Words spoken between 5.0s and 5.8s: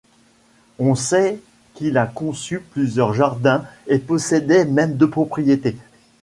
propriétés.